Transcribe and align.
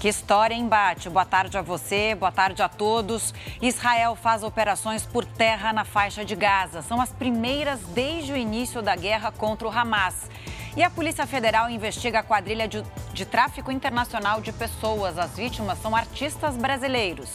Que 0.00 0.08
história, 0.08 0.54
embate. 0.54 1.10
Boa 1.10 1.26
tarde 1.26 1.58
a 1.58 1.60
você, 1.60 2.14
boa 2.14 2.32
tarde 2.32 2.62
a 2.62 2.70
todos. 2.70 3.34
Israel 3.60 4.16
faz 4.16 4.42
operações 4.42 5.04
por 5.04 5.26
terra 5.26 5.74
na 5.74 5.84
faixa 5.84 6.24
de 6.24 6.34
Gaza. 6.34 6.80
São 6.80 7.02
as 7.02 7.10
primeiras 7.10 7.78
desde 7.94 8.32
o 8.32 8.36
início 8.36 8.80
da 8.80 8.96
guerra 8.96 9.30
contra 9.30 9.68
o 9.68 9.70
Hamas. 9.70 10.30
E 10.74 10.82
a 10.82 10.88
Polícia 10.88 11.26
Federal 11.26 11.68
investiga 11.68 12.20
a 12.20 12.22
quadrilha 12.22 12.66
de, 12.66 12.82
de 13.12 13.26
tráfico 13.26 13.70
internacional 13.70 14.40
de 14.40 14.52
pessoas. 14.52 15.18
As 15.18 15.36
vítimas 15.36 15.78
são 15.82 15.94
artistas 15.94 16.56
brasileiros. 16.56 17.28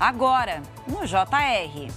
Agora, 0.00 0.62
no 0.88 1.06
JR. 1.06 1.92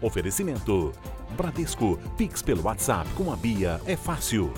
Oferecimento. 0.00 0.92
Bradesco. 1.30 1.98
Pix 2.16 2.40
pelo 2.40 2.62
WhatsApp 2.62 3.10
com 3.14 3.32
a 3.32 3.36
Bia 3.36 3.80
é 3.84 3.96
fácil. 3.96 4.54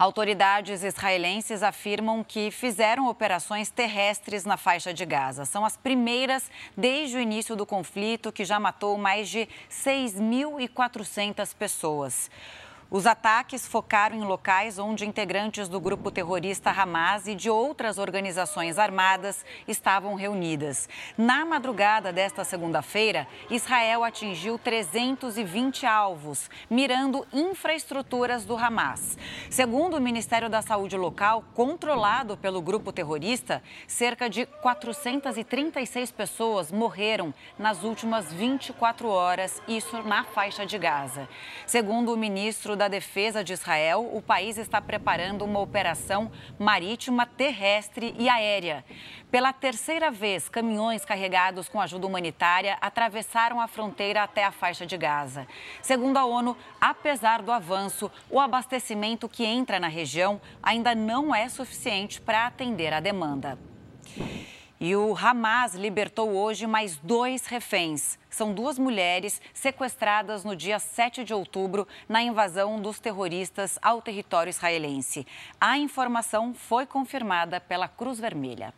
Autoridades 0.00 0.82
israelenses 0.82 1.62
afirmam 1.62 2.24
que 2.24 2.50
fizeram 2.50 3.06
operações 3.06 3.68
terrestres 3.68 4.46
na 4.46 4.56
faixa 4.56 4.94
de 4.94 5.04
Gaza. 5.04 5.44
São 5.44 5.62
as 5.62 5.76
primeiras 5.76 6.50
desde 6.74 7.18
o 7.18 7.20
início 7.20 7.54
do 7.54 7.66
conflito, 7.66 8.32
que 8.32 8.42
já 8.42 8.58
matou 8.58 8.96
mais 8.96 9.28
de 9.28 9.46
6.400 9.70 11.54
pessoas. 11.54 12.30
Os 12.90 13.06
ataques 13.06 13.68
focaram 13.68 14.16
em 14.16 14.24
locais 14.24 14.76
onde 14.76 15.06
integrantes 15.06 15.68
do 15.68 15.78
grupo 15.78 16.10
terrorista 16.10 16.72
Hamas 16.72 17.28
e 17.28 17.36
de 17.36 17.48
outras 17.48 17.98
organizações 17.98 18.80
armadas 18.80 19.44
estavam 19.68 20.16
reunidas. 20.16 20.88
Na 21.16 21.44
madrugada 21.44 22.12
desta 22.12 22.42
segunda-feira, 22.42 23.28
Israel 23.48 24.02
atingiu 24.02 24.58
320 24.58 25.86
alvos, 25.86 26.50
mirando 26.68 27.24
infraestruturas 27.32 28.44
do 28.44 28.56
Hamas. 28.56 29.16
Segundo 29.50 29.96
o 29.96 30.00
Ministério 30.00 30.48
da 30.48 30.62
Saúde 30.62 30.96
local, 30.96 31.42
controlado 31.54 32.36
pelo 32.36 32.62
grupo 32.62 32.92
terrorista, 32.92 33.60
cerca 33.84 34.30
de 34.30 34.46
436 34.46 36.12
pessoas 36.12 36.70
morreram 36.70 37.34
nas 37.58 37.82
últimas 37.82 38.32
24 38.32 39.08
horas, 39.08 39.60
isso 39.66 40.04
na 40.04 40.22
faixa 40.22 40.64
de 40.64 40.78
Gaza. 40.78 41.28
Segundo 41.66 42.14
o 42.14 42.16
ministro 42.16 42.76
da 42.76 42.86
Defesa 42.86 43.42
de 43.42 43.52
Israel, 43.52 44.08
o 44.12 44.22
país 44.22 44.56
está 44.56 44.80
preparando 44.80 45.44
uma 45.44 45.58
operação 45.58 46.30
marítima, 46.56 47.26
terrestre 47.26 48.14
e 48.20 48.28
aérea. 48.28 48.84
Pela 49.32 49.52
terceira 49.52 50.12
vez, 50.12 50.48
caminhões 50.48 51.04
carregados 51.04 51.68
com 51.68 51.80
ajuda 51.80 52.06
humanitária 52.06 52.78
atravessaram 52.80 53.60
a 53.60 53.66
fronteira 53.66 54.22
até 54.22 54.44
a 54.44 54.52
faixa 54.52 54.86
de 54.86 54.96
Gaza. 54.96 55.46
Segundo 55.82 56.16
a 56.16 56.24
ONU, 56.24 56.56
apesar 56.80 57.42
do 57.42 57.50
avanço, 57.50 58.10
o 58.28 58.38
abastecimento 58.38 59.28
que 59.28 59.39
entra 59.44 59.80
na 59.80 59.88
região 59.88 60.40
ainda 60.62 60.94
não 60.94 61.34
é 61.34 61.48
suficiente 61.48 62.20
para 62.20 62.46
atender 62.46 62.92
a 62.92 63.00
demanda. 63.00 63.58
E 64.82 64.96
o 64.96 65.14
Hamas 65.14 65.74
libertou 65.74 66.30
hoje 66.30 66.66
mais 66.66 66.96
dois 66.96 67.44
reféns. 67.44 68.18
São 68.30 68.54
duas 68.54 68.78
mulheres 68.78 69.38
sequestradas 69.52 70.42
no 70.42 70.56
dia 70.56 70.78
7 70.78 71.22
de 71.22 71.34
outubro 71.34 71.86
na 72.08 72.22
invasão 72.22 72.80
dos 72.80 72.98
terroristas 72.98 73.78
ao 73.82 74.00
território 74.00 74.48
israelense. 74.48 75.26
A 75.60 75.76
informação 75.76 76.54
foi 76.54 76.86
confirmada 76.86 77.60
pela 77.60 77.88
Cruz 77.88 78.18
Vermelha. 78.18 78.72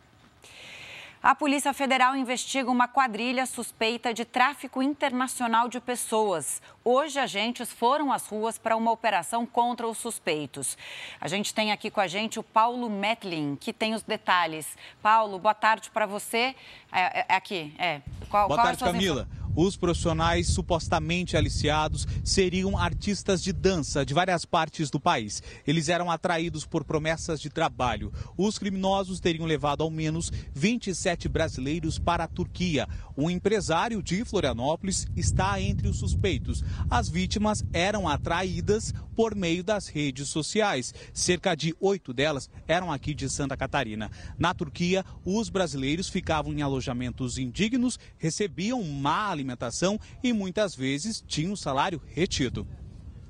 A 1.23 1.33
Polícia 1.33 1.73
Federal 1.73 2.17
investiga 2.17 2.69
uma 2.69 2.85
quadrilha 2.85 3.45
suspeita 3.45 4.13
de 4.13 4.25
tráfico 4.25 4.83
internacional 4.83 5.69
de 5.69 5.79
pessoas. 5.79 6.61
Hoje, 6.83 7.17
agentes 7.17 7.71
foram 7.71 8.11
às 8.11 8.27
ruas 8.27 8.57
para 8.57 8.75
uma 8.75 8.91
operação 8.91 9.45
contra 9.45 9.87
os 9.87 9.97
suspeitos. 9.97 10.77
A 11.21 11.29
gente 11.29 11.53
tem 11.53 11.71
aqui 11.71 11.89
com 11.89 12.01
a 12.01 12.07
gente 12.07 12.41
o 12.41 12.43
Paulo 12.43 12.89
Metlin, 12.89 13.55
que 13.55 13.71
tem 13.71 13.93
os 13.93 14.03
detalhes. 14.03 14.67
Paulo, 15.01 15.39
boa 15.39 15.53
tarde 15.53 15.89
para 15.91 16.05
você. 16.05 16.53
É, 16.91 17.21
é, 17.21 17.25
é, 17.29 17.35
aqui, 17.35 17.73
é. 17.79 18.01
Qual, 18.29 18.49
boa 18.49 18.57
qual 18.57 18.67
tarde, 18.67 18.83
Camila. 18.83 19.25
Os 19.55 19.77
profissionais 19.77 20.47
supostamente 20.47 21.37
aliciados 21.37 22.07
seriam 22.23 22.75
artistas 22.77 23.43
de 23.43 23.53
dança 23.53 24.03
de 24.03 24.13
várias 24.13 24.45
partes 24.45 24.89
do 24.89 24.99
país. 24.99 25.43
Eles 25.67 25.89
eram 25.89 26.09
atraídos 26.09 26.65
por 26.65 26.83
promessas 26.83 27.39
de 27.39 27.49
trabalho. 27.49 28.11
Os 28.35 28.57
criminosos 28.57 29.19
teriam 29.19 29.45
levado 29.45 29.83
ao 29.83 29.91
menos 29.91 30.31
27 30.53 31.29
brasileiros 31.29 31.99
para 31.99 32.23
a 32.23 32.27
Turquia. 32.27 32.87
Um 33.15 33.29
empresário 33.29 34.01
de 34.01 34.25
Florianópolis 34.25 35.05
está 35.15 35.61
entre 35.61 35.87
os 35.87 35.97
suspeitos. 35.97 36.63
As 36.89 37.07
vítimas 37.07 37.63
eram 37.71 38.07
atraídas 38.07 38.91
por 39.15 39.35
meio 39.35 39.63
das 39.63 39.87
redes 39.87 40.29
sociais. 40.29 40.93
Cerca 41.13 41.55
de 41.55 41.75
oito 41.79 42.11
delas 42.11 42.49
eram 42.67 42.91
aqui 42.91 43.13
de 43.13 43.29
Santa 43.29 43.55
Catarina. 43.55 44.09
Na 44.37 44.53
Turquia, 44.53 45.05
os 45.23 45.49
brasileiros 45.49 46.09
ficavam 46.09 46.51
em 46.51 46.63
alojamentos 46.63 47.37
indignos, 47.37 47.99
recebiam 48.17 48.81
má 48.83 49.33
alimentação 49.43 49.99
e 50.23 50.31
muitas 50.31 50.73
vezes 50.73 51.23
tinha 51.27 51.51
o 51.51 51.57
salário 51.57 52.01
retido. 52.07 52.65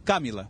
Camila. 0.05 0.49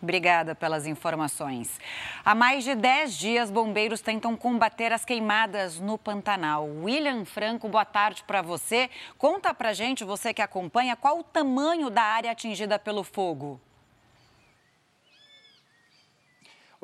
Obrigada 0.00 0.54
pelas 0.54 0.84
informações. 0.84 1.78
Há 2.24 2.34
mais 2.34 2.64
de 2.64 2.74
10 2.74 3.16
dias, 3.16 3.50
bombeiros 3.50 4.00
tentam 4.00 4.36
combater 4.36 4.92
as 4.92 5.04
queimadas 5.04 5.78
no 5.78 5.96
Pantanal. 5.96 6.68
William 6.68 7.24
Franco, 7.24 7.68
boa 7.68 7.84
tarde 7.84 8.24
para 8.26 8.42
você. 8.42 8.90
Conta 9.16 9.54
para 9.54 9.72
gente, 9.72 10.02
você 10.02 10.34
que 10.34 10.42
acompanha, 10.42 10.96
qual 10.96 11.20
o 11.20 11.22
tamanho 11.22 11.88
da 11.88 12.02
área 12.02 12.32
atingida 12.32 12.80
pelo 12.80 13.04
fogo? 13.04 13.60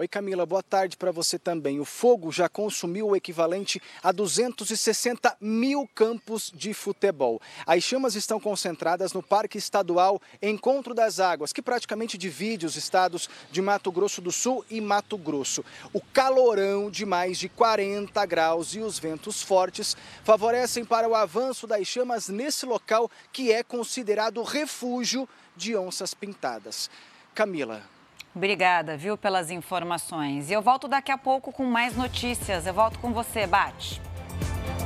Oi, 0.00 0.06
Camila, 0.06 0.46
boa 0.46 0.62
tarde 0.62 0.96
para 0.96 1.10
você 1.10 1.40
também. 1.40 1.80
O 1.80 1.84
fogo 1.84 2.30
já 2.30 2.48
consumiu 2.48 3.08
o 3.08 3.16
equivalente 3.16 3.82
a 4.00 4.12
260 4.12 5.36
mil 5.40 5.88
campos 5.92 6.52
de 6.54 6.72
futebol. 6.72 7.42
As 7.66 7.82
chamas 7.82 8.14
estão 8.14 8.38
concentradas 8.38 9.12
no 9.12 9.24
Parque 9.24 9.58
Estadual 9.58 10.22
Encontro 10.40 10.94
das 10.94 11.18
Águas, 11.18 11.52
que 11.52 11.60
praticamente 11.60 12.16
divide 12.16 12.64
os 12.64 12.76
estados 12.76 13.28
de 13.50 13.60
Mato 13.60 13.90
Grosso 13.90 14.20
do 14.20 14.30
Sul 14.30 14.64
e 14.70 14.80
Mato 14.80 15.18
Grosso. 15.18 15.64
O 15.92 16.00
calorão 16.00 16.88
de 16.88 17.04
mais 17.04 17.36
de 17.36 17.48
40 17.48 18.24
graus 18.24 18.76
e 18.76 18.78
os 18.78 19.00
ventos 19.00 19.42
fortes 19.42 19.96
favorecem 20.22 20.84
para 20.84 21.08
o 21.08 21.14
avanço 21.16 21.66
das 21.66 21.88
chamas 21.88 22.28
nesse 22.28 22.64
local 22.64 23.10
que 23.32 23.50
é 23.50 23.64
considerado 23.64 24.44
refúgio 24.44 25.28
de 25.56 25.76
onças 25.76 26.14
pintadas. 26.14 26.88
Camila. 27.34 27.97
Obrigada, 28.38 28.96
viu, 28.96 29.18
pelas 29.18 29.50
informações. 29.50 30.48
E 30.48 30.52
eu 30.52 30.62
volto 30.62 30.86
daqui 30.86 31.10
a 31.10 31.18
pouco 31.18 31.50
com 31.50 31.64
mais 31.64 31.96
notícias. 31.96 32.68
Eu 32.68 32.72
volto 32.72 32.96
com 33.00 33.12
você, 33.12 33.48
Bate. 33.48 34.00